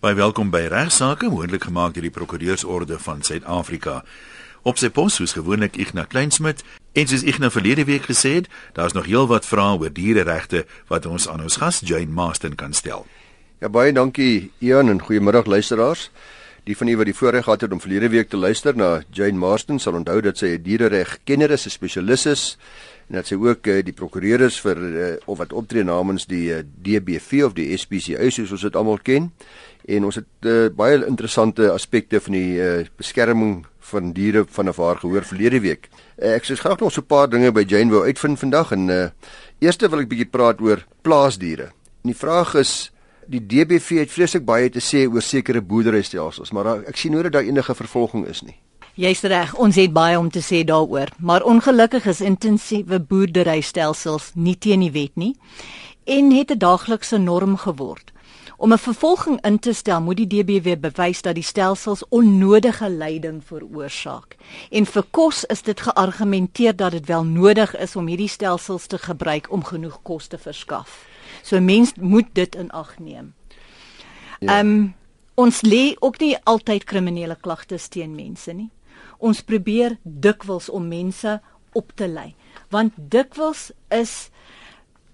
[0.00, 3.98] Baie welkom by Regsake, moontlik gemaak deur die Prokureursorde van Suid-Afrika.
[4.64, 6.62] Op sy pos soos gewoonlik Ignas Kleinsmid
[6.96, 11.28] en soos Ignas verlede week gesê het, daar's nog heelwat vrae oor diereregte wat ons
[11.28, 13.04] aan ons gas Jane Marston kan stel.
[13.60, 16.08] Ja baie dankie Ian en goeiemiddag luisteraars.
[16.64, 19.36] Die van u wat die voorreg gehad het om verlede week te luister na Jane
[19.36, 22.56] Marston sal onthou dat sy 'n dierereg-kenner is, 'n spesialis is
[23.10, 26.46] en dat sy ook uh, die prokureur is vir uh, of wat optree namens die
[26.54, 29.32] uh, eh, DBV of die SPCA soos ons dit almal ken
[29.90, 35.00] en ons het uh, baie interessante aspekte van die uh, beskerming van diere van haar
[35.02, 35.88] gehoor verlede week.
[36.20, 38.88] Uh, ek sê graag nog so 'n paar dinge by Jane wou uitvind vandag en
[38.88, 39.10] uh,
[39.58, 41.72] eerste wil ek bietjie praat oor plaasdiere.
[42.04, 42.92] En die vraag is
[43.26, 47.24] die DBV het vreeslik baie te sê oor sekere boerderystelsels, maar daar, ek sien nooit
[47.24, 48.58] dat daar enige vervolging is nie.
[49.00, 54.58] Jy's reg, ons het baie om te sê daaroor, maar ongelukkig is intensiewe boerderystelsels nie
[54.60, 55.36] teen die wet nie
[56.04, 58.12] en het 'n daaglikse norm geword.
[58.56, 63.42] Om 'n vervolging in te stel, moet die DBW bewys dat die stelsels onnodige lyding
[63.44, 64.36] veroorsaak.
[64.70, 68.98] En vir kos is dit geargumenteer dat dit wel nodig is om hierdie stelsels te
[68.98, 71.06] gebruik om genoeg kos te verskaf.
[71.42, 73.34] So mens moet dit in ag neem.
[74.40, 74.46] Ja.
[74.46, 74.60] Ehm ja.
[74.60, 74.94] um,
[75.34, 78.70] ons lê ook nie altyd kriminele klagtes teen mense nie.
[79.20, 81.38] Ons probeer dikwels om mense
[81.76, 82.34] op te lei,
[82.72, 84.30] want dikwels is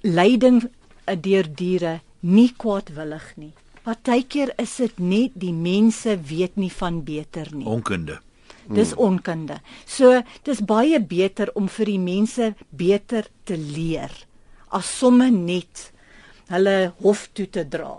[0.07, 0.62] lyding
[1.23, 3.53] deur diere nie kwaadwillig nie.
[3.87, 7.67] Partykeer is dit net die mense weet nie van beter nie.
[7.67, 8.19] Onkunde.
[8.67, 9.03] Dis hmm.
[9.12, 9.61] onkunde.
[9.87, 14.11] So dis baie beter om vir die mense beter te leer
[14.75, 15.91] as somme net
[16.51, 17.95] hulle hof toe te dra.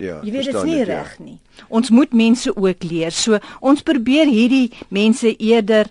[0.00, 0.88] Ja, jy weet dit is nie ja.
[0.88, 1.38] reg nie.
[1.68, 3.12] Ons moet mense ook leer.
[3.12, 5.90] So ons probeer hierdie mense eerder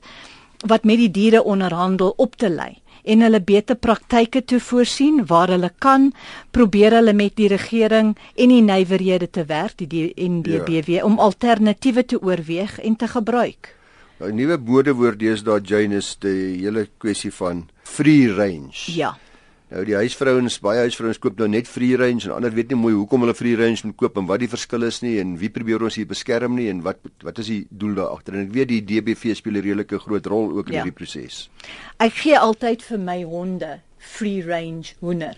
[0.67, 2.79] wat met die diere onderhandel op te lei
[3.09, 6.09] en hulle beter praktyke te voorsien waar hulle kan
[6.55, 11.05] probeer hulle met die regering en die nywerhede te werk die NDBW ja.
[11.07, 13.75] om alternatiewe te oorweeg en te gebruik.
[14.19, 18.91] 'n nou, Nuwe modewoord is daar Janus die hele kwessie van free range.
[18.91, 19.17] Ja.
[19.69, 22.95] Nou die huisvrouens, baie huisvrouens koop nou net free range en ander weet nie mooi
[22.95, 25.83] hoekom hulle free range moet koop en wat die verskil is nie en wie probeer
[25.85, 28.33] ons hier beskerm nie en wat wat is die doel daar agter?
[28.33, 30.81] En ek weet die DBV speel 'n redelike groot rol ook in ja.
[30.81, 31.51] hierdie proses.
[31.99, 35.37] Ek gee altyd vir my honde free range hoender.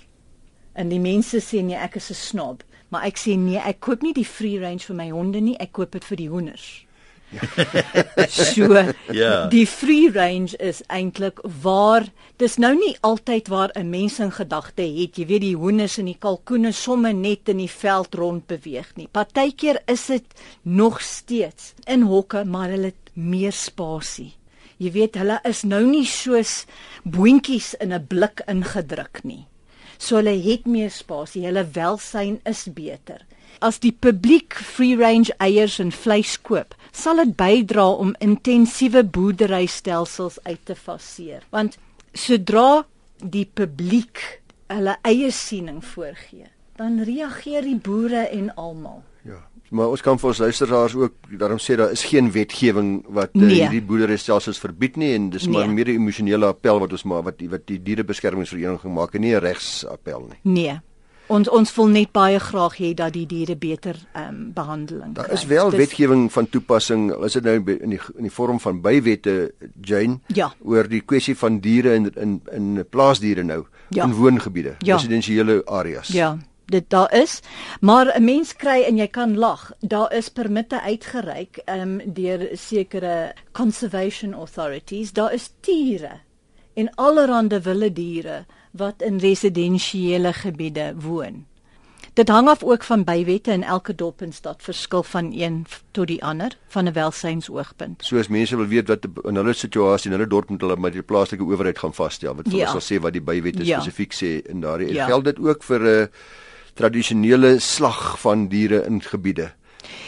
[0.79, 4.01] En die mense sê nee, ek is 'n snob, maar ek sê nee, ek koop
[4.01, 6.85] nie die free range vir my honde nie, ek koop dit vir die hoenders.
[8.27, 8.67] so
[9.11, 9.47] ja.
[9.47, 12.07] die free range is eintlik waar
[12.41, 16.09] dis nou nie altyd waar 'n mens in gedagte het jy weet die hoenders en
[16.11, 19.07] die kalkoene somme net in die veld rond beweeg nie.
[19.07, 20.25] Partykeer is dit
[20.61, 24.33] nog steeds in hokke maar hulle het meer spasie.
[24.77, 26.65] Jy weet hulle is nou nie soos
[27.03, 29.47] boontjies in 'n blik ingedruk nie.
[29.97, 33.25] So hulle het meer spasie hulle welsyn is beter.
[33.61, 40.39] As die publiek free range eiers en vleis koop sal dit bydra om intensiewe boerderystelsels
[40.43, 41.43] uit te faseer.
[41.49, 41.77] Want
[42.13, 42.83] sodra
[43.21, 44.41] die publiek
[44.71, 49.01] hulle eie siening voorgee, dan reageer die boere en almal.
[49.27, 49.39] Ja.
[49.71, 53.41] Maar ons kan vir ons luisteraars ook daarom sê daar is geen wetgewing wat uh,
[53.45, 53.61] nee.
[53.61, 55.53] hierdie boerderystelsels verbied nie en dis nee.
[55.55, 59.21] maar meer 'n emosionele appel wat ons maar wat die wat die dierebeskermingsvereniging maak en
[59.21, 60.39] nie 'n regsappel nie.
[60.43, 60.79] Nee,
[61.31, 65.23] ons ons wil net baie graag hê dat die diere beter ehm um, behandeling kry.
[65.23, 68.59] Daar is wel Dis, wetgewing van toepassing, is dit nou in die in die vorm
[68.59, 70.51] van bywette Jane ja.
[70.59, 74.05] oor die kwessie van diere in in in plaasdiere nou ja.
[74.05, 74.95] in woongebiede, ja.
[74.95, 76.07] residensiële areas.
[76.07, 76.37] Ja
[76.71, 77.39] dit daar is
[77.79, 83.33] maar 'n mens kry en jy kan lag daar is permitte uitgereik um, deur sekere
[83.51, 86.21] conservation authorities daar is diere
[86.73, 91.45] en allerhande wilde diere wat in residensiële gebiede woon.
[92.13, 96.07] Dit hang af ook van bywette in elke dorp en stad verskil van een tot
[96.07, 98.03] die ander van 'n welsynsoogpunt.
[98.03, 101.01] Soos mense wil weet wat in hulle situasie in hulle dorp moet hulle met die
[101.01, 102.67] plaaslike owerheid gaan vasstel wat ja.
[102.67, 103.79] sal sê wat die bywette ja.
[103.79, 105.05] spesifiek sê in daardie ja.
[105.05, 106.07] geld dit ook vir 'n uh,
[106.73, 109.51] tradisionele slag van diere in gebiede.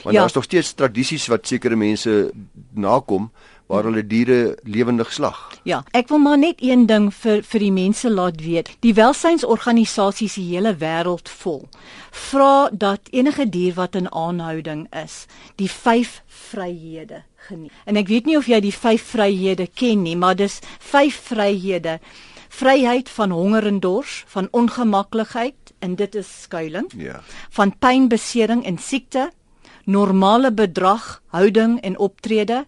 [0.03, 0.21] Want ja.
[0.21, 2.31] daar's nog steeds tradisies wat sekere mense
[2.73, 3.31] nakom
[3.73, 5.39] waar hulle diere lewendig slag.
[5.65, 8.69] Ja, ek wil maar net een ding vir vir die mense laat weet.
[8.85, 11.63] Die welsynsorganisasies die hele wêreld vol
[12.13, 15.25] vra dat enige dier wat in aanhouding is,
[15.57, 17.73] die 5 vryhede geniet.
[17.89, 21.97] En ek weet nie of jy die 5 vryhede ken nie, maar dis 5 vryhede.
[22.53, 26.93] Vryheid van honger en dors, van ongemaklikheid en dit is skuilings.
[26.97, 27.23] Ja.
[27.57, 29.31] Van pyn, besering en siekte,
[29.83, 32.65] normale bedrag, houding en optrede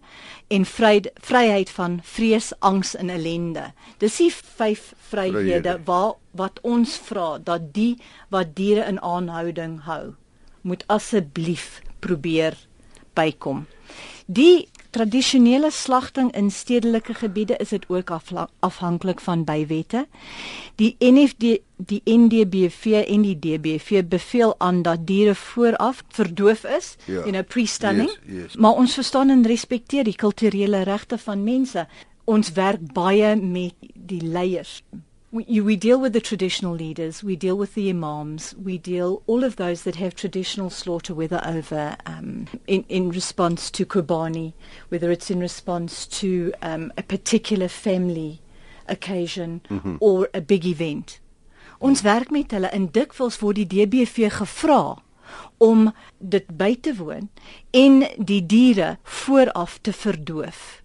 [0.48, 3.72] en vry, vryheid van vrees, angs en ellende.
[3.98, 7.96] Dis die vyf vryhede waar wat ons vra dat die
[8.30, 10.14] wat diere in aanhouding hou,
[10.62, 12.58] moet asseblief probeer
[13.16, 13.66] bykom.
[14.26, 18.10] Die tradisionele slagting in stedelike gebiede is dit ook
[18.60, 20.06] afhanklik van bywette.
[20.80, 27.24] Die NFD die NDBV en die DBV beveel aan dat diere vooraf verdoof is Ja.
[27.24, 28.08] in 'n pre-stunning.
[28.24, 28.56] Yes, yes.
[28.56, 31.86] Maar ons verstaan en respekteer die kulturele regte van mense.
[32.24, 34.82] Ons werk baie met die leiers.
[35.36, 39.44] We, we deal with the traditional leaders, we deal with the imams, we deal all
[39.44, 44.54] of those that have traditional slaughter, whether over um, in, in response to Qurbani,
[44.88, 48.40] whether it's in response to um, a particular family
[48.88, 49.96] occasion mm-hmm.
[50.00, 51.20] or a big event.
[51.80, 54.96] Ons werk met hulle en dikwels word die DBV gevra
[55.60, 57.28] om dit by te woon
[57.76, 60.80] en die diere vooraf te verdoof.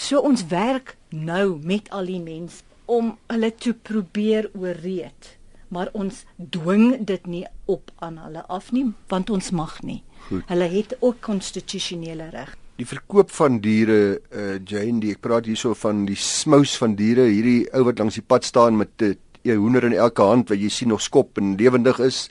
[0.00, 5.36] So ons werk nou met al die mense om hulle te probeer ooreed.
[5.72, 10.02] Maar ons dwing dit nie op aan hulle af nie, want ons mag nie.
[10.28, 10.44] Goed.
[10.50, 12.52] Hulle het ook konstitusionele reg.
[12.80, 13.98] Die verkoop van diere
[14.32, 18.18] uh Jane, die, ek praat hierso van die smous van diere, hierdie ou wat langs
[18.20, 19.14] die pad staan met 'n
[19.44, 22.28] uh, hoender in elke hand wat jy sien nog skop en lewendig is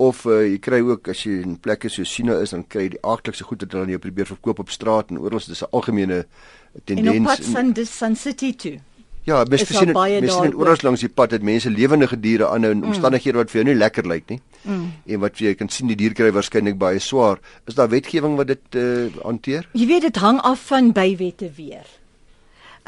[0.00, 2.94] of uh, jy kry ook as jy in plekke so China is dan kry jy
[2.96, 5.60] die aardigste goed wat hulle aan jou probeer verkoop op straat en oral is dit
[5.60, 6.24] 'n algemene
[6.74, 7.26] En op tendens.
[7.26, 8.78] pad van die Sun City toe.
[9.28, 12.48] Ja, mens sien dit mens sien dit oral langs die pad dat mense lewendige diere
[12.48, 14.40] aanhou in omstandighede wat vir jou nie lekker lyk nie.
[14.62, 14.86] Mm.
[15.06, 17.38] En wat jy kan sien die dier kry waarskynlik baie swaar.
[17.68, 19.68] Is daar wetgewing wat dit uh, hanteer?
[19.72, 21.86] Jy weet dit hang af van bywette weer.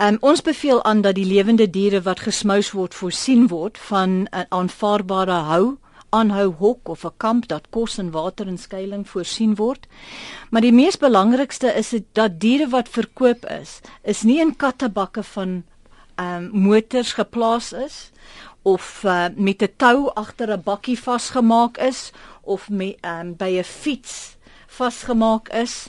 [0.00, 4.46] Um, ons beveel aan dat die lewende diere wat gesmous word voorsien word van 'n
[4.48, 5.76] aanvaarbare hou
[6.12, 9.86] aanhou hok of 'n kamp dat kos en water en skuilings voorsien word.
[10.50, 15.22] Maar die mees belangrikste is dit dat diere wat verkoop is, is nie in kattebakke
[15.22, 15.62] van
[16.16, 18.10] um, motors geplaas is
[18.62, 22.12] of uh, met 'n tou agter 'n bakkie vasgemaak is
[22.42, 24.36] of met ehm um, by 'n fiets
[24.66, 25.88] vasgemaak is.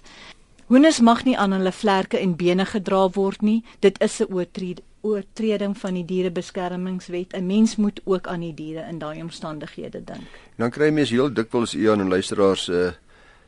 [0.65, 3.63] Hoenders mag nie aan hulle vlerke en bene gedra word nie.
[3.79, 7.33] Dit is 'n oortrede oortreding van die dierebeskermingswet.
[7.33, 10.27] 'n Mens moet ook aan die diere in daai omstandighede dink.
[10.55, 12.91] Dan kry mense heel dikwels Ian en luisteraars uh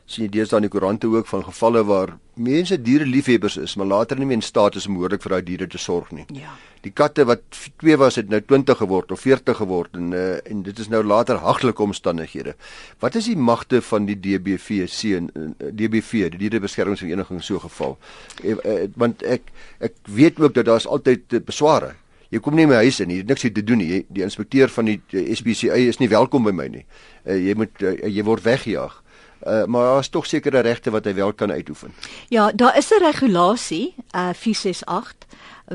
[0.06, 4.18] sien jy deesdae in die koerante ook van gevalle waar mense diereliefhebbers is, maar later
[4.18, 6.26] nie meer in staat is om behoorlik vir daai diere te sorg nie.
[6.36, 6.52] Ja.
[6.84, 7.42] Die katte wat
[7.82, 11.02] 2 was het nou 20 geword of 40 geword en uh, en dit is nou
[11.02, 12.54] later hagtelike omstandighede.
[13.02, 14.86] Wat is die magte van die DBV
[15.16, 17.96] en uh, DBV, die dierebeskermingsvereniging in so geval?
[18.44, 19.50] Uh, uh, want ek
[19.80, 21.96] ek weet ook dat daar's altyd uh, besware.
[22.30, 24.04] Jy kom nie my huis in, jy het niks hier te doen nie.
[24.12, 25.00] Die inspekteur van die
[25.34, 26.84] SPCA is nie welkom by my nie.
[27.24, 29.02] Uh, jy moet uh, jy word weggejaag.
[29.42, 31.92] Uh, maar daar is tog sekere regte wat hy wel kan uitoefen.
[32.28, 35.26] Ja, daar is 'n regulasie, uh 468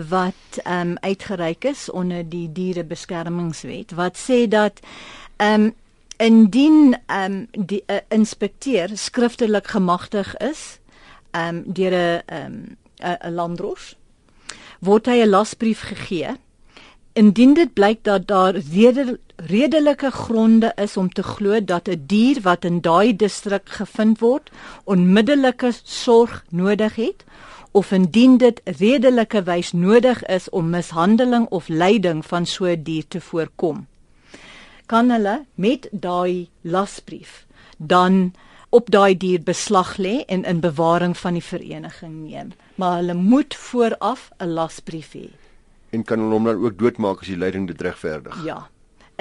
[0.10, 4.80] wat ehm um, uitgereik is onder die dierebeskermingswet wat sê dat
[5.36, 5.74] ehm um,
[6.18, 10.80] indien ehm um, die uh, inspekteur skriftelik gemagtig is
[11.32, 12.78] ehm um, deur 'n ehm um,
[13.28, 13.96] 'n landdros
[14.80, 16.38] word hy 'n lasbrief gegee
[17.14, 22.42] Indien dit blyk dat daar rede, redelike gronde is om te glo dat 'n dier
[22.42, 24.52] wat in daai distrik gevind word
[24.84, 27.26] onmiddellike sorg nodig het
[27.72, 33.08] of indien dit redelike wys nodig is om mishandeling of lyding van so 'n dier
[33.08, 33.88] te voorkom
[34.86, 37.46] kan hulle met daai lasbrief
[37.78, 38.34] dan
[38.70, 42.52] op daai dier beslag lê en in bewaring van die vereniging neem.
[42.76, 45.41] Maar hulle moet vooraf 'n lasbrief hê
[45.92, 48.38] En kan hulle hom dan ook doodmaak as die leiding dit regverdig?
[48.46, 48.68] Ja.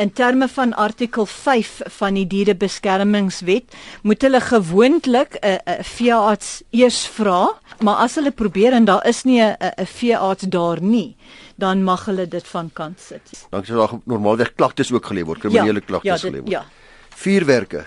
[0.00, 7.06] In terme van artikel 5 van die dierebeskermingswet moet hulle gewoonlik 'n 'n veearts eers
[7.06, 11.16] vra, maar as hulle probeer en daar is nie 'n 'n veearts daar nie,
[11.56, 13.46] dan mag hulle dit van kant sit.
[13.50, 16.50] Dan sal daar normaalweg klagtes ook gelê word, kriminele klagtes ja, gelê dit, word.
[16.50, 16.64] ja.
[17.08, 17.84] Vuurwerke.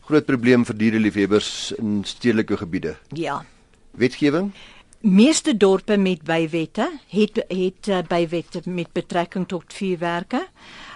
[0.00, 2.96] Groot probleem vir diereliefhebbers in stedelike gebiede.
[3.14, 3.44] Ja.
[3.90, 4.52] Wetgewing?
[5.00, 10.42] Meeste dorpe met bywette het het uh, bywette met betrekking tot vuurwerke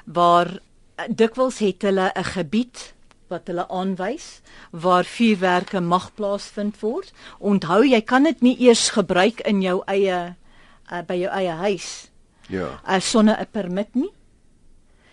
[0.05, 2.95] waar uh, dikwels het hulle 'n gebied
[3.33, 7.13] wat hulle aanwys waar vuurwerke mag plaasvind word.
[7.39, 10.37] Onthou jy kan dit nie eers gebruik in jou eie
[10.93, 12.11] uh, by jou eie huis
[12.49, 12.81] Ja.
[12.89, 14.13] uh, sonder 'n permit nie.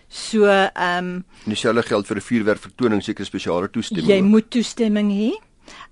[0.08, 4.08] So ehm um, En dieselfde geld vir 'n vuurwerkvertoning, seker spesiale toestemming.
[4.08, 5.32] Jy moet toestemming hê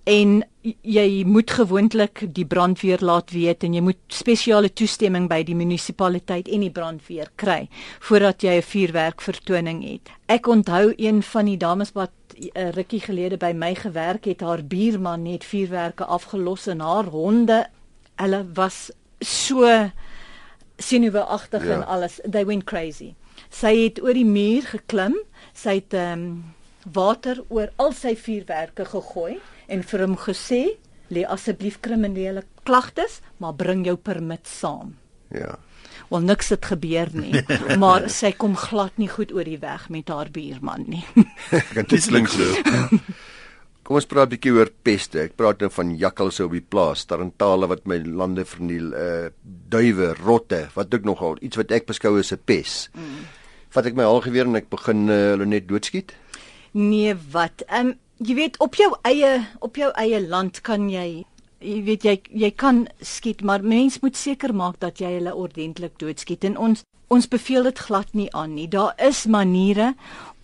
[0.04, 0.42] en
[0.82, 6.48] jy moet gewoonlik die brandweer laat weet en jy moet spesiale toestemming by die munisipaliteit
[6.48, 7.68] en die brandweer kry
[8.00, 10.10] voordat jy 'n vuurwerkvertoning het.
[10.26, 12.10] Ek onthou een van die dames wat
[12.54, 17.66] 'n rukkie gelede by my gewerk het, haar buurman het vuurwerke afgelos en haar honde,
[18.16, 19.90] hulle was so
[20.78, 21.74] senuweeagtig Ja.
[21.74, 22.20] en alles.
[22.30, 23.14] They went crazy.
[23.50, 25.16] Sy het oor die muur geklim.
[25.52, 26.44] Sy het ehm um,
[26.92, 29.38] water oor al sy vuurwerke gegooi
[29.70, 30.62] en vir hom gesê,
[31.10, 34.94] lê asseblief kriminele klagtes, maar bring jou permit saam.
[35.34, 35.56] Ja.
[36.10, 37.42] Wel niks het gebeur nie,
[37.82, 41.04] maar sy kom glad nie goed oor die weg met haar buurman nie.
[41.74, 42.98] Kan dit klink so?
[43.86, 45.18] Kom ons praat 'n bietjie oor peste.
[45.18, 49.30] Ek praat nou van jakkalse op die plaas, tarantale wat my lande verniel, uh
[49.70, 52.90] duwe, rotte, wat ook nogal iets wat ek beskou as 'n pes.
[52.94, 53.26] Mm.
[53.70, 56.14] Vat ek my haalgeweer en ek begin uh, hulle net doodskiet?
[56.74, 57.62] Nee, wat?
[57.66, 61.24] Ehm um, jy weet op jou eie op jou eie land kan jy
[61.60, 65.98] jy weet jy jy kan skiet, maar mens moet seker maak dat jy hulle ordentlik
[66.00, 68.68] doodskiet en ons ons beveel dit glad nie aan nie.
[68.70, 69.94] Daar is maniere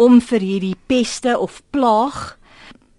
[0.02, 2.38] om vir hierdie peste of plaag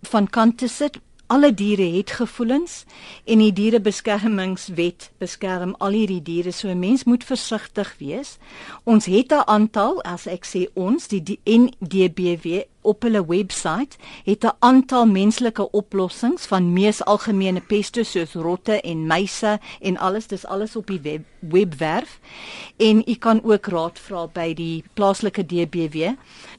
[0.08, 1.02] van kant te sit.
[1.28, 2.86] Alle diere het gevoelens
[3.26, 6.52] en die dierebeskermingswet beskerm al hierdie diere.
[6.52, 8.38] So 'n mens moet versigtig wees.
[8.84, 14.44] Ons het 'n aantal, as ek sê ons, die, die NDBW op hulle webwerf het
[14.44, 20.46] 'n aantal menslike oplossings van mees algemene peste soos rotte en muise en alles, dis
[20.46, 22.20] alles op die web, webwerf.
[22.78, 26.12] En u kan ook raad vra by die plaaslike DBW.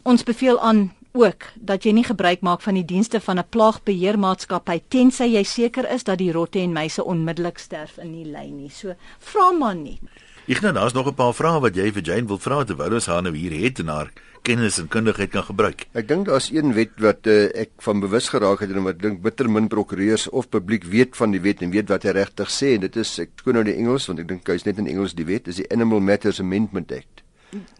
[0.03, 4.81] Ons beveel aan ook dat jy nie gebruik maak van die dienste van 'n plaagbeheermaatskappy
[4.89, 8.71] tensy jy seker is dat die rotte en muise onmiddellik sterf in die lyn nie.
[8.71, 10.01] So vra man nie.
[10.49, 13.07] Ek nou daar's nog 'n paar vrae wat jy vir Jane wil vra terwyl ons
[13.07, 14.11] haar nou hier het en haar
[14.43, 15.87] kennis en kundigheid kan gebruik.
[15.93, 19.21] Ek dink daar's een wet wat uh, ek van bewus geraak het en wat dink
[19.23, 22.75] bitter min prokureurs of publiek weet van die wet en weet wat hy regtig sê
[22.75, 25.15] en dit is ek skoon nou die Engels want ek dink hy's net in Engels
[25.15, 27.28] die wet is die Animal Matters Amendment Act.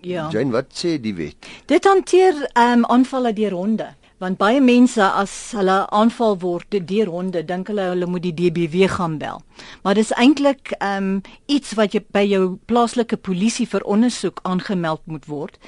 [0.01, 0.29] Ja.
[0.33, 1.47] Jane, wat sê die wet?
[1.67, 3.95] Dit hanteer ehm um, aanvalle deur honde.
[4.19, 8.89] Want baie mense as hulle aanval word deur honde, dink hulle hulle moet die DBW
[8.91, 9.43] gaan bel.
[9.85, 15.05] Maar dis eintlik ehm um, iets wat jy by jou plaaslike polisie vir ondersoek aangemeld
[15.07, 15.61] moet word.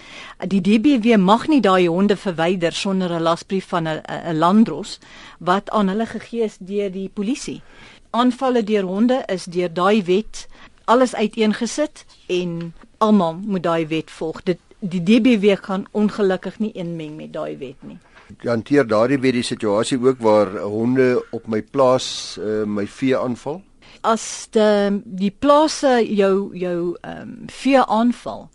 [0.47, 4.99] Die DBW mag nie daai honde verwyder sonder 'n lasbrief van 'n landdros
[5.39, 7.63] wat aan hulle gegee is deur die polisie.
[8.11, 10.49] Aanvalle deur honde is deur daai wet
[10.85, 14.43] alles uiteengesit en almal moet daai wet volg.
[14.45, 17.99] Dit die DBW kan ongelukkig nie inmeng met daai wet nie.
[18.47, 23.61] Hanteer daardie wet die situasie ook waar honde op my plaas uh, my vee aanval?
[24.07, 28.49] As die die plase jou jou ehm um, vee aanval,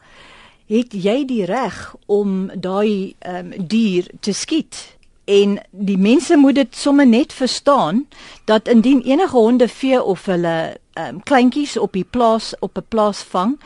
[0.72, 4.96] het jy die reg om daai ehm um, dier te skiet.
[5.25, 8.06] En die mense moet dit sommer net verstaan
[8.46, 12.86] dat indien enige honde vee of hulle ehm um, kleintjies op die plaas op 'n
[12.90, 13.60] plaas vang,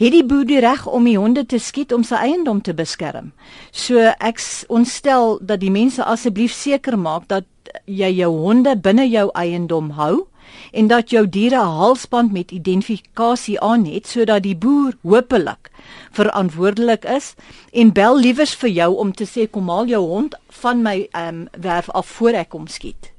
[0.00, 3.32] het die boer die reg om die honde te skiet om sy eiendom te beskerm.
[3.70, 4.40] So ek
[4.72, 7.44] ontstel dat die mense asseblief seker maak dat
[7.84, 10.26] jy jou honde binne jou eiendom hou
[10.72, 15.70] en dat jou diere 'n halsband met identifikasie aan het sodat die boer hopelik
[16.10, 17.34] verantwoordelik is
[17.72, 21.48] en bel liewers vir jou om te sê kom haal jou hond van my um,
[21.60, 23.12] werf af voor ek hom skiet.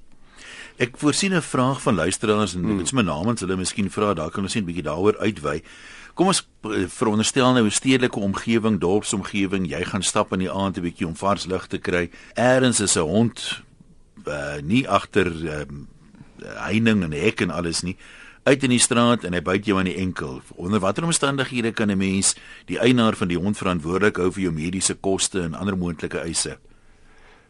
[0.78, 4.32] Ek voorsien 'n vraag van luisteraars en dit is my namens hulle miskien vra daar
[4.32, 5.62] kan ons net 'n bietjie daaroor uitwy.
[6.14, 10.78] Kom ons eh, veronderstel nou 'n stedelike omgewing, dorpsomgewing, jy gaan stap in die aand
[10.78, 12.10] 'n bietjie om vars lug te kry.
[12.36, 13.64] Eers is 'n hond
[14.28, 15.28] uh, nie agter
[15.62, 15.88] um,
[16.42, 17.98] heining en hek en alles nie
[18.44, 20.42] uit in die straat en hy byt jou aan die enkel.
[20.58, 24.54] Onder watter omstandighede kan 'n mens die eienaar van die hond verantwoordelik hou vir jou
[24.54, 26.58] mediese koste en ander moontlike eise?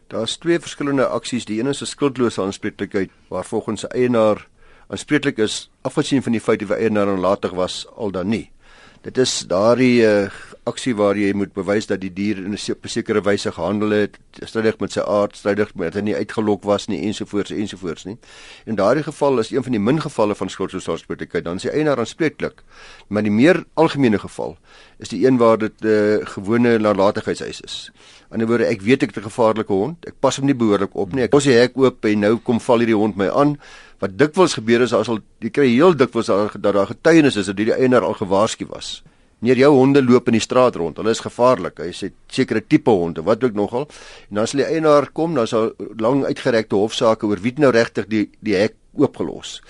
[0.08, 1.44] Daar's twee verskillende aksies.
[1.44, 4.48] Die een is 'n skuldlose aanspreeklikheid waar volgens 'n eienaar
[4.88, 8.50] aanspreeklik is afgesien van die feit dat die eienaar onlatig was al dan nie.
[9.02, 10.30] Dit is daardie uh,
[10.70, 14.78] aksie waar jy moet bewys dat die dier in 'n sekere wyse gehandel het, strydig
[14.78, 18.16] met sy aard, strydig met hy nie uitgelok was nie ensovoorts ensovoorts nie.
[18.66, 22.62] In daardie geval is een van die min gevalle van skuldsosiaalspreeklikheid dan sy eienaar aanspreeklik.
[23.08, 24.56] Maar die meer algemene geval
[24.98, 27.90] is die een waar dit 'n uh, eh, gewone nalatigheidseis is.
[28.30, 30.94] In 'n woorde, ek weet ek het 'n gevaarlike hond, ek pas hom nie behoorlik
[30.94, 31.24] op nie.
[31.24, 33.58] Ek kos die hek oop en nou kom val hierdie hond my aan
[34.02, 37.58] wat dikwels gebeur is as al jy kry heel dikwels dat daar getuienis is dat
[37.58, 39.00] die eienaar al gewaarsku was.
[39.42, 40.98] Neer jou honde loop in die straat rond.
[40.98, 41.80] Hulle is gevaarlik.
[41.82, 43.88] Hy sê sekere tipe honde, wat ook nogal.
[44.30, 48.06] En dan as die eienaar kom, dan sal lang uitgerekte hofsaake oor wie nou regtig
[48.10, 49.60] die die hek oopgelos.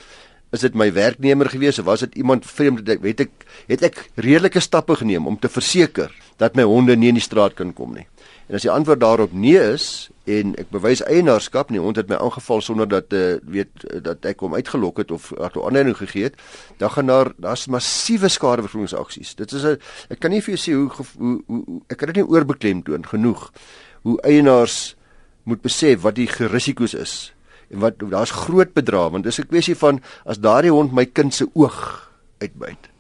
[0.52, 2.84] Is dit my werknemer gewees of was dit iemand vreemd?
[2.84, 7.20] Het ek het ek redelike stappe geneem om te verseker dat my honde nie in
[7.20, 8.04] die straat kan kom nie.
[8.52, 12.18] En as die antwoord daarop nee is en ek bewys eienaarskap nie, hond het my
[12.20, 16.28] aangeval sonder dat uh, weet dat ek hom uitgelok het of dat hy aanleiding gegee
[16.28, 16.36] het,
[16.76, 19.34] dan gaan daar daar's massiewe skadevergoedingsaksies.
[19.40, 19.80] Dit is 'n
[20.12, 22.84] ek kan nie vir jou sê hoe, hoe, hoe, hoe ek kan dit nie oorbeklem
[22.84, 23.48] toon genoeg
[24.02, 24.96] hoe eienaars
[25.48, 27.32] moet besef wat die risiko's is
[27.72, 31.34] en wat daar's groot bedrae want dis 'n kwessie van as daardie hond my kind
[31.34, 32.91] se oog uitbyt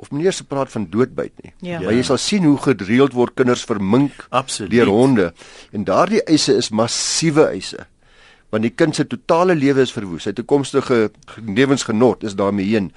[0.00, 1.52] of meneer se praat van doodbyt nie.
[1.72, 1.80] Ja.
[1.82, 4.72] Maar jy sal sien hoe gedreeld word kinders vermink Absoluut.
[4.72, 5.30] deur honde
[5.76, 7.86] en daardie eise is massiewe eise.
[8.50, 10.24] want die kind se totale lewe is verwoes.
[10.26, 11.12] Sy toekomstige
[11.46, 12.88] lewensgenot is daarmee heen.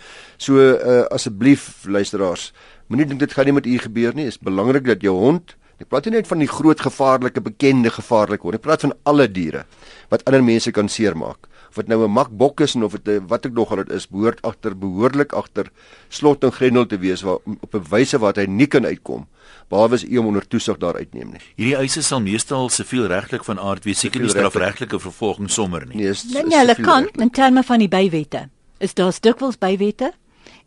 [0.42, 2.48] So uh, asseblief luisteraars,
[2.90, 4.26] moenie dink dit gaan nie met u gebeur nie.
[4.26, 7.92] Dit is belangrik dat jou hond Ek praat nie net van die groot gevaarlike bekende
[7.92, 8.56] gevaarlike hond.
[8.56, 9.66] Ek praat van alle diere
[10.14, 11.50] wat ander mense kan seermaak.
[11.74, 14.42] Of dit nou 'n makbok is of dit wat ek nog al dit is, behoort
[14.42, 15.72] agter behoorlik agter
[16.10, 19.26] slot en grendel te wees waar op 'n wyse wat hy nie kan uitkom
[19.70, 21.42] behalwe as u hom onder toesig daar uitneem nie.
[21.56, 26.04] Hierdie eise sal meestal siviel regtelik van aard wees, seker nie strafregtelike vervolging sommer nie.
[26.04, 28.50] Nee, is, Nee, nee, hulle kan in terme van die bywette.
[28.78, 30.14] Is daar dikwels bywette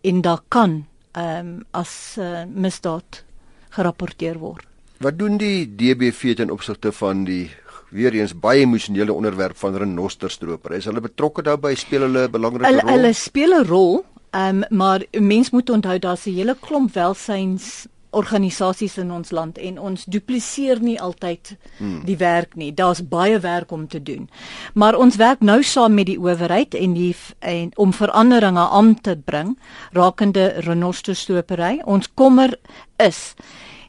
[0.02, 3.22] en daar kan ehm um, as uh, misdaad
[3.70, 4.66] gerapporteer word.
[5.00, 7.50] Wat doen die DBV ten opsigte van die
[7.90, 10.72] weer eens baie emosionele onderwerp van renosterstroper?
[10.72, 11.74] Is hulle betrokke daarbey?
[11.74, 12.90] Speel hulle 'n belangrike Hulle rol?
[12.90, 18.96] hulle speel 'n rol, um, maar mens moet onthou daar's 'n hele klomp welsyns organisasies
[18.98, 22.00] in ons land en ons dupliseer nie altyd hmm.
[22.08, 22.72] die werk nie.
[22.74, 24.28] Daar's baie werk om te doen.
[24.74, 29.16] Maar ons werk nou saam met die owerheid en die en om veranderinge aan te
[29.16, 29.56] bring
[29.92, 31.80] rakende renosterstropery.
[31.84, 32.56] Ons kommer
[32.96, 33.34] is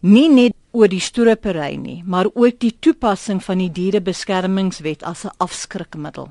[0.02, 5.34] nie net oor die stropery nie, maar ook die toepassing van die dierebeskermingswet as 'n
[5.38, 6.30] afskrikmiddel.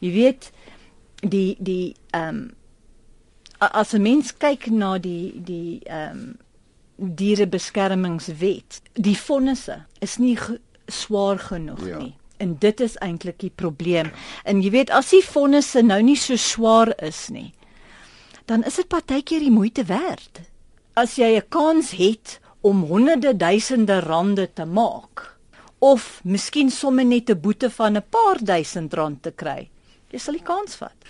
[0.00, 0.52] Jy weet
[1.20, 2.50] die die ehm um,
[3.58, 6.36] as 'n mens kyk na die die ehm um,
[6.96, 10.38] dierebeskermingswet, die vonnisse is nie
[10.86, 11.98] swaar genoeg ja.
[11.98, 12.14] nie.
[12.36, 14.10] En dit is eintlik die probleem.
[14.44, 17.52] En jy weet as die vonnisse nou nie so swaar is nie,
[18.44, 20.40] dan is dit partykeer die moeite werd.
[20.94, 25.22] As jy 'n kans het om honderde duisende rande te maak
[25.78, 29.68] of miskien sommer net 'n boete van 'n paar duisend rand te kry,
[30.10, 31.00] jy sal die kans vat.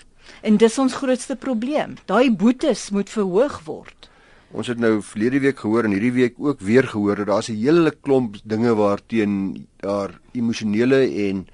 [0.43, 1.97] En dis ons grootste probleem.
[2.07, 4.11] Daai boetes moet verhoog word.
[4.51, 7.57] Ons het nou verlede week gehoor en hierdie week ook weer gehoor dat daar's 'n
[7.57, 11.47] hele klomp dinge waarteen daar emosionele en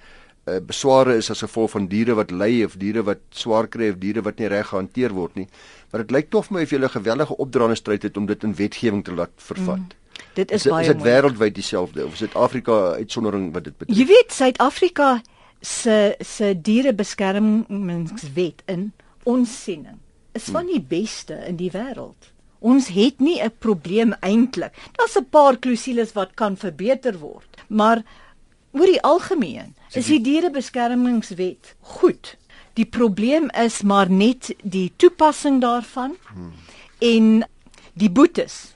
[0.46, 3.98] uh, besware is as gevolg van diere wat ly of diere wat swaar kry of
[3.98, 5.48] diere wat nie reg gehanteer word nie.
[5.90, 8.44] Maar dit lyk tog vir my of jy 'n gewellige opdraande stryd het om dit
[8.44, 9.78] in wetgewing te laat vervat.
[9.78, 9.88] Mm.
[10.34, 13.78] Dit is, Is, baie is dit wêreldwyd dieselfde of is dit Afrika uitsondering wat dit
[13.78, 13.98] betref?
[13.98, 15.22] Jy weet Suid-Afrika
[15.60, 18.92] se se dierebeskermingswet in
[19.24, 19.98] ons siening
[20.32, 22.32] is van die beste in die wêreld.
[22.62, 24.72] Ons het nie 'n probleem eintlik.
[24.96, 28.02] Daar's 'n paar klousules wat kan verbeter word, maar
[28.72, 32.36] oor die algemeen is die dierebeskermingswet goed.
[32.74, 36.52] Die probleem is maar net die toepassing daarvan hmm.
[36.98, 37.42] en
[37.92, 38.72] die boetes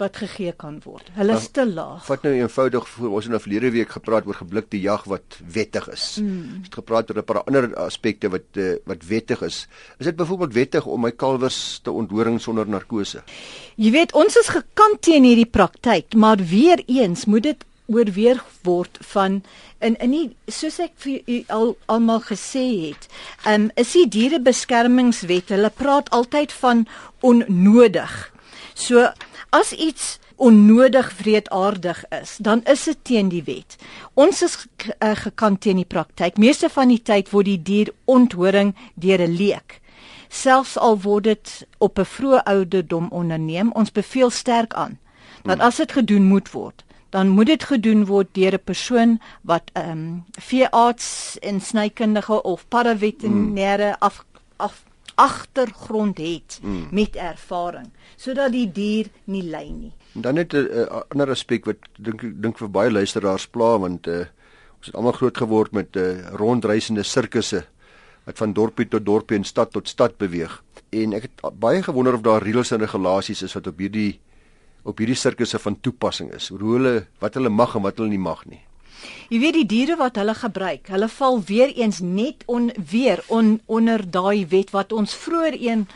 [0.00, 1.06] wat gegee kan word.
[1.14, 2.02] Hulle is te laag.
[2.08, 5.86] Vat nou eenvoudig voor ons het nou verlede week gepraat oor geblikte jag wat wettig
[5.92, 6.06] is.
[6.22, 6.56] Mm.
[6.58, 9.68] Ons het gepraat oor 'n paar ander aspekte wat uh, wat wettig is.
[9.98, 13.22] Is dit byvoorbeeld wettig om my kalwers te onthoring sonder narkose?
[13.76, 18.98] Jy weet ons is gekant teen hierdie praktyk, maar weer eens moet dit oorweeg word
[19.12, 19.42] van
[19.78, 23.08] in in die soos ek vir u al almal gesê het.
[23.44, 26.86] Ehm um, is die dierebeskermingswet, hulle praat altyd van
[27.20, 28.32] onnodig.
[28.74, 29.08] So
[29.50, 33.76] as iets onnodig wreedaardig is, dan is dit teen die wet.
[34.14, 34.56] Ons is
[34.98, 36.38] uh, gekant teen die praktyk.
[36.38, 39.80] Meeste van die tyd word die dier onthoring deur 'n leek.
[40.28, 44.98] Selfs al word dit op 'n vroeë ouderdom onderneem, ons beveel sterk aan
[45.44, 46.83] dat as dit gedoen moet word,
[47.14, 52.66] dan moet dit gedoen word deur 'n persoon wat ehm um, veearts en snykundige of
[52.68, 54.24] paraveterinêre af,
[54.56, 54.82] af
[55.14, 56.88] agtergrond het mm.
[56.90, 59.92] met ervaring sodat die dier nie ly nie.
[60.14, 63.78] En dan net 'n uh, ander aspek wat dink ek dink vir baie luisteraars pla
[63.78, 64.26] want uh,
[64.78, 67.64] ons het almal groot geword met uh, rondreisende sirkusse
[68.24, 70.62] wat van dorpie tot dorpie en stad tot stad beweeg.
[70.90, 74.20] En ek het baie gewonder of daar reëls en regulasies is wat op hierdie
[74.84, 76.48] op hierdie sirkusse van toepassing is.
[76.52, 78.60] Hoe hulle wat hulle mag en wat hulle nie mag nie.
[79.28, 83.60] Jy weet die diere wat hulle gebruik, hulle val weer eens net on weer on,
[83.66, 85.86] onder daai wet wat ons vroeër een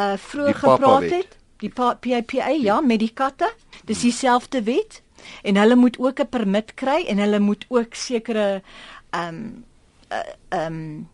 [0.00, 1.12] uh vroeër gepraat wet.
[1.12, 1.36] het.
[1.60, 3.50] Die Pa- PAPA ja, met die katte.
[3.84, 5.02] Dis dieselfde wet
[5.42, 8.62] en hulle moet ook 'n permit kry en hulle moet ook sekere
[9.10, 9.64] ehm um,
[10.12, 11.08] uh, ehm um,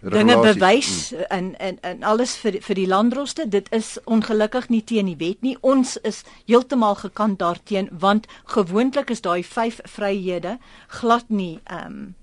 [0.00, 5.06] dinge bewys en en en alles vir vir die landroste dit is ongelukkig nie teen
[5.06, 5.56] die wet nie.
[5.60, 10.58] Ons is heeltemal gekant daarteen want gewoonlik is daai vyf vryhede
[11.00, 12.14] glad nie ehm um,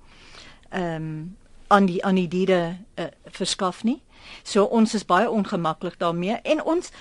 [0.70, 1.36] ehm um,
[1.68, 4.02] aan die aan die diere uh, verskaf nie.
[4.44, 6.40] So ons is baie ongemaklik daarmee.
[6.44, 6.92] En ons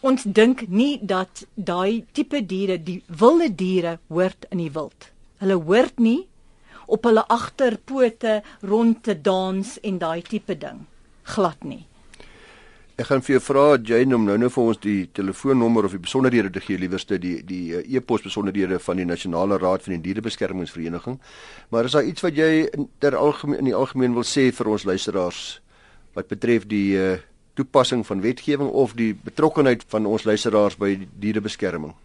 [0.00, 5.10] ons dink nie dat daai tipe diere die wilde diere hoort in die wild.
[5.40, 6.26] Hulle hoort nie
[6.86, 10.84] op hulle agterpote rond te dans en daai tipe ding.
[11.34, 11.84] Glad nie.
[12.94, 16.04] Ek gaan vir jou vra Jane om nou nou vir ons die telefoonnommer of die
[16.04, 20.04] besonderhede te gee liewerste die die uh, e-pos besonderhede van die Nasionale Raad van die
[20.04, 21.18] Dierebeskermingsvereniging.
[21.74, 24.70] Maar is daar iets wat jy in ter algemeen in die algemeen wil sê vir
[24.70, 25.42] ons luisteraars
[26.14, 27.16] wat betref die uh,
[27.58, 31.96] toepassing van wetgewing of die betrokkeheid van ons luisteraars by die dierebeskerming?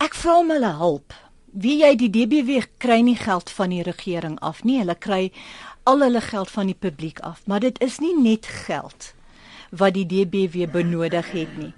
[0.00, 1.12] Ek vra om hulle hulp.
[1.58, 4.76] Wie jy die DBW kry nie geld van die regering af nie.
[4.78, 5.32] Hulle kry
[5.90, 9.08] al hulle geld van die publiek af, maar dit is nie net geld
[9.74, 11.72] wat die DBW benodig het nie.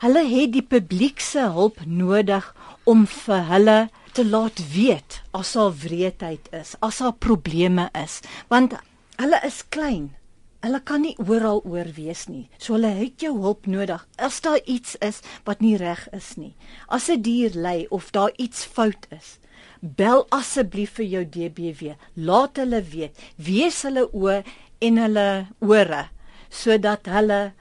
[0.00, 2.48] Hulle het die publiek se hulp nodig
[2.88, 3.76] om vir hulle
[4.16, 8.78] te laat weet as daar wreedheid is, as daar probleme is, want
[9.20, 10.14] hulle is klein.
[10.60, 12.48] Hulle kan nie oral oor wees nie.
[12.58, 16.54] So hulle het jou hulp nodig as daar iets is wat nie reg is nie.
[16.88, 19.38] As 'n dier ly of daar iets fout is,
[19.80, 21.96] bel asseblief vir jou DBW.
[22.14, 23.16] Laat hulle weet.
[23.36, 24.44] Wees hulle oë
[24.80, 26.08] en hulle ore
[26.50, 27.52] sodat hulle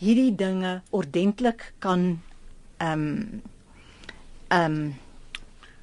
[0.00, 2.20] hierdie dinge ordentlik kan
[2.78, 3.42] ehm um,
[4.48, 4.94] ehm um,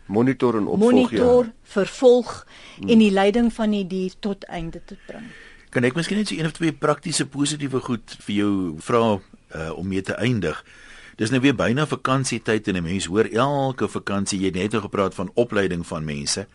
[0.05, 1.51] monitor en opvolg monitor, ja.
[1.63, 2.45] vervolg
[2.77, 2.89] hmm.
[2.89, 5.25] en die leiding van die dier tot einde te bring.
[5.69, 9.71] Kan ek miskien net so een of twee praktiese positiewe goed vir jou vra uh,
[9.75, 10.63] om mee te eindig?
[11.15, 15.31] Dis nou weer byna vakansietyd en 'n mens hoor elke vakansie jy net gepraat van
[15.33, 16.47] opleiding van mense.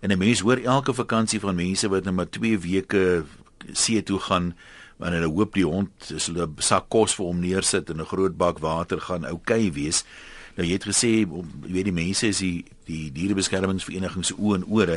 [0.00, 3.24] En 'n mens hoor elke vakansie van mense wat nou maar 2 weke
[3.72, 4.54] see toe gaan
[4.96, 8.36] wanneer hulle hoop die hond is hulle sak kos vir hom neersit en 'n groot
[8.36, 10.04] bak water gaan oukei wees.
[10.60, 11.26] Nou jy het gesê jy
[11.72, 14.96] weet die mense is die die dierebeskermingsvereniging se oë en ore.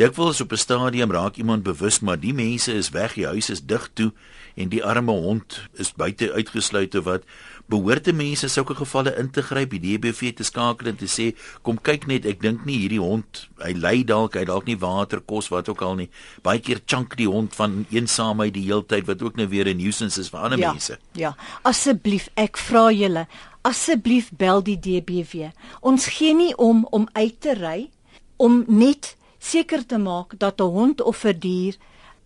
[0.00, 3.60] Dikwels op 'n stadium raak iemand bewus maar die mense is weg, die huis is
[3.60, 4.12] dig toe
[4.56, 7.24] en die arme hond is buite uitgesluit of wat
[7.66, 11.32] behoort te mense sulke gevalle in te gryp, die DBV te skakel en te sê
[11.62, 15.20] kom kyk net, ek dink nie hierdie hond, hy ly dalk, hy dalk nie water,
[15.20, 16.08] kos wat ook al nie.
[16.42, 20.20] Baie keer chunk die hond van eensaamheid die heeltyd wat ook nou weer 'n nuisance
[20.20, 20.98] is vir ander ja, mense.
[21.14, 23.26] Ja, asseblief, ek vra julle
[23.62, 25.50] asseblief bel die DBW.
[25.80, 27.90] Ons gee nie om om uit te ry
[28.36, 31.76] om net seker te maak dat 'n hond of 'n dier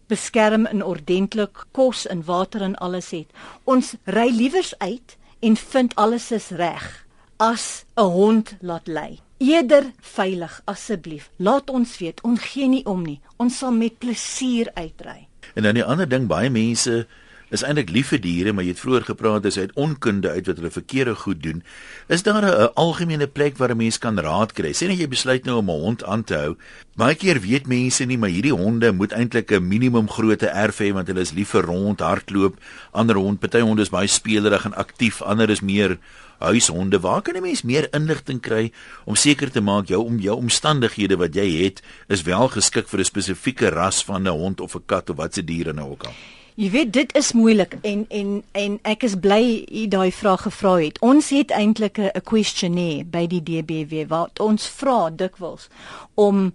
[0.06, 3.26] beskerm en ordentlik kos en water en alles het.
[3.64, 9.18] Ons ry liewers uit en vind alles is reg as 'n hond laat lê.
[9.38, 11.30] Eerder veilig asseblief.
[11.36, 13.20] Laat ons weet, ons gee nie om nie.
[13.36, 15.28] Ons sal met plesier uitry.
[15.54, 17.06] En dan die ander ding, baie mense
[17.54, 20.58] is eintlik lief vir diere, maar jy het vroeër gepraat dis uit onkunde uit wat
[20.58, 21.62] hulle verkeerde goed doen.
[22.08, 24.72] Is daar 'n algemene plek waar 'n mens kan raad kry?
[24.72, 26.56] Sê net jy besluit nou om 'n hond aan te hou.
[26.96, 30.92] Baie keer weet mense nie, maar hierdie honde moet eintlik 'n minimum grootte erf hê
[30.92, 32.58] want hulle is lief vir rond hardloop.
[32.92, 35.98] Ander hond, party honde is baie speelerig en aktief, ander is meer
[36.38, 37.00] huishonde.
[37.00, 38.72] Waar kan 'n mens meer inligting kry
[39.04, 43.00] om seker te maak jou om jou omstandighede wat jy het is wel geskik vir
[43.00, 46.04] 'n spesifieke ras van 'n hond of 'n kat of wat se diere nou ook
[46.04, 46.14] al?
[46.56, 50.78] Jy weet dit is moeilik en en en ek is bly u daai vraag gevra
[50.80, 50.98] het.
[51.04, 55.68] Ons het eintlik 'n questionnaire by die DBW wat ons vra dikwels
[56.14, 56.54] om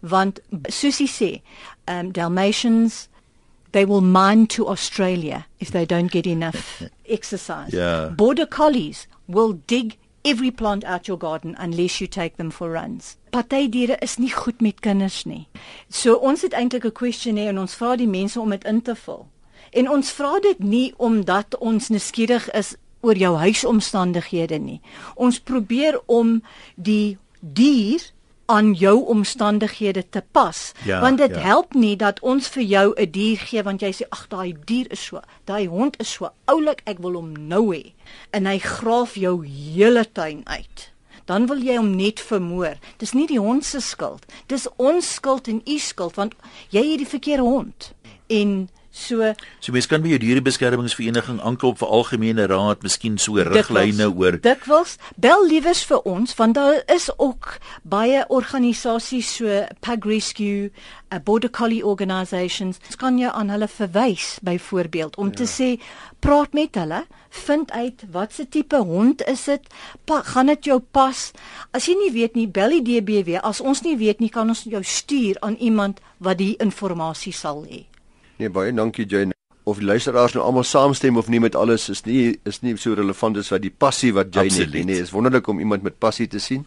[0.00, 1.40] want Susie sê,
[1.84, 3.08] um Dalmatians
[3.72, 6.82] they will mine to Australia if they don't get enough
[7.16, 7.72] exercise.
[7.72, 8.08] Yeah.
[8.08, 13.16] Border collies will dig every plant out your garden unless you take them for runs.
[13.30, 15.48] Partydiere is nie goed met kinders nie.
[15.88, 18.94] So ons het eintlik 'n questionnaire en ons vra die mense om dit in te
[18.94, 19.26] vul.
[19.72, 24.80] En ons vra dit nie omdat ons nuuskierig is oor jou huisomstandighede nie.
[25.14, 26.42] Ons probeer om
[26.74, 28.00] die dier
[28.48, 31.40] aan jou omstandighede te pas ja, want dit ja.
[31.40, 34.86] help nie dat ons vir jou 'n dier gee want jy sê ag daai dier
[34.90, 37.92] is so daai hond is so oulik ek wil hom nou hê
[38.30, 40.92] en hy graaf jou hele tuin uit.
[41.24, 42.78] Dan wil jy hom net vermoor.
[42.96, 46.34] Dis nie die hond se skuld dis ons skuld en u skuld want
[46.70, 47.92] jy het die verkeerde hond.
[48.26, 49.32] En So
[49.62, 54.40] so mens kan by jou dierebeskermingsvereniging aanklop vir algemene raad, miskien so riglyne oor.
[54.42, 60.70] Dikwels bel liewers vir ons want daar is ook baie organisasies so Pug Rescue,
[61.14, 62.82] a Border Collie organisations.
[62.90, 65.40] Ons kan jou aan hulle verwys byvoorbeeld om ja.
[65.42, 65.70] te sê
[66.20, 67.04] praat met hulle,
[67.44, 69.68] vind uit wat se tipe hond is dit,
[70.32, 71.20] gaan dit jou pas?
[71.70, 73.38] As jy nie weet nie, bel die DBW.
[73.42, 77.64] As ons nie weet nie, kan ons jou stuur aan iemand wat die inligting sal
[77.68, 77.87] hê.
[78.38, 79.34] Nee, baie dankie Jane.
[79.68, 82.94] Of die luisteraars nou almal saamstem of nie met alles is nie is nie so
[82.96, 84.74] relevant as wat die passie wat Jane Absoluut.
[84.74, 84.86] het.
[84.88, 86.64] Nee, is wonderlik om iemand met passie te sien.